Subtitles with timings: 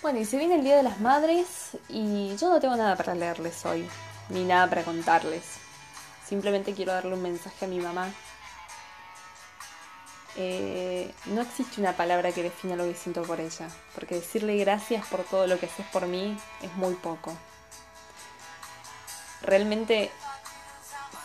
[0.00, 3.16] Bueno, y se viene el Día de las Madres y yo no tengo nada para
[3.16, 3.84] leerles hoy,
[4.28, 5.42] ni nada para contarles.
[6.24, 8.08] Simplemente quiero darle un mensaje a mi mamá.
[10.36, 15.04] Eh, no existe una palabra que defina lo que siento por ella, porque decirle gracias
[15.08, 17.36] por todo lo que haces por mí es muy poco.
[19.42, 20.12] Realmente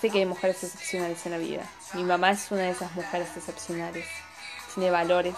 [0.02, 1.64] sé que hay mujeres excepcionales en la vida.
[1.94, 4.08] Mi mamá es una de esas mujeres excepcionales.
[4.74, 5.36] Tiene valores,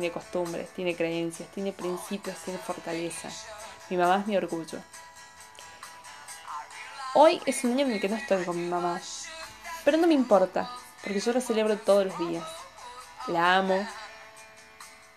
[0.00, 3.28] tiene costumbres, tiene creencias, tiene principios, tiene fortaleza.
[3.90, 4.78] Mi mamá es mi orgullo.
[7.12, 8.98] Hoy es un año en el que no estoy con mi mamá,
[9.84, 10.70] pero no me importa,
[11.02, 12.44] porque yo la celebro todos los días.
[13.26, 13.86] La amo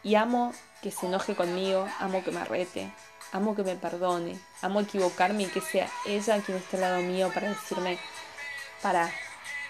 [0.04, 2.92] y amo que se enoje conmigo, amo que me rete,
[3.32, 7.32] amo que me perdone, amo equivocarme y que sea ella quien esté al lado mío
[7.34, 7.98] para decirme,
[8.82, 9.10] para,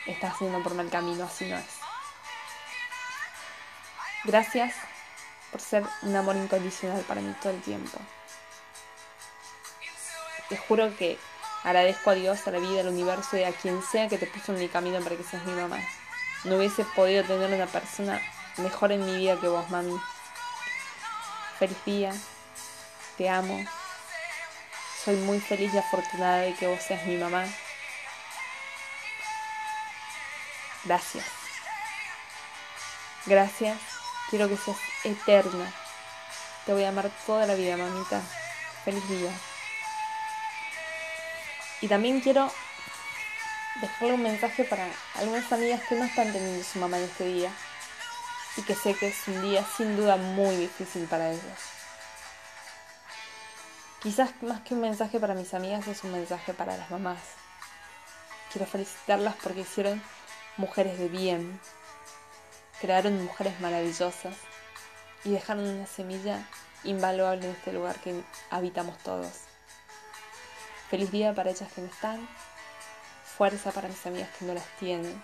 [0.07, 1.65] estás haciendo por mal camino, así no es.
[4.23, 4.73] Gracias
[5.53, 7.97] por ser un amor incondicional para mí todo el tiempo.
[10.49, 11.19] Te juro que
[11.63, 14.51] agradezco a Dios, a la vida, al universo y a quien sea que te puso
[14.51, 15.77] en mi camino para que seas mi mamá.
[16.43, 18.19] No hubiese podido tener una persona
[18.57, 19.95] mejor en mi vida que vos, mami.
[21.59, 22.13] Feliz día,
[23.17, 23.63] te amo.
[25.05, 27.45] Soy muy feliz y afortunada de que vos seas mi mamá.
[30.83, 31.25] Gracias.
[33.25, 33.77] Gracias
[34.29, 35.71] Quiero que seas eterna.
[36.65, 38.21] Te voy a amar toda la vida, mamita.
[38.85, 39.31] Feliz día.
[41.81, 42.51] Y también quiero
[43.81, 47.51] dejarle un mensaje para algunas amigas que no están teniendo su mamá en este día
[48.55, 51.43] y que sé que es un día sin duda muy difícil para ellos.
[54.01, 57.19] Quizás más que un mensaje para mis amigas es un mensaje para las mamás.
[58.51, 60.01] Quiero felicitarlas porque hicieron
[60.57, 61.59] mujeres de bien,
[62.79, 64.35] crearon mujeres maravillosas
[65.23, 66.45] y dejaron una semilla
[66.83, 69.31] invaluable en este lugar que habitamos todos.
[70.89, 72.27] Feliz día para ellas que no están,
[73.37, 75.21] fuerza para mis amigas que no las tienen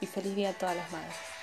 [0.00, 1.35] y feliz día a todas las madres.